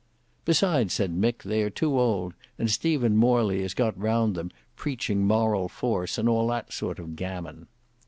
"Besides," 0.45 0.95
said 0.95 1.15
Mick, 1.15 1.43
"they 1.43 1.61
are 1.61 1.69
too 1.69 1.99
old; 1.99 2.33
and 2.57 2.71
Stephen 2.71 3.15
Morley 3.15 3.61
has 3.61 3.75
got 3.75 3.95
round 3.95 4.33
them, 4.33 4.49
preaching 4.75 5.27
moral 5.27 5.69
force 5.69 6.17
and 6.17 6.27
all 6.27 6.47
that 6.47 6.73
sort 6.73 6.97
of 6.97 7.15
gammon." 7.15 7.67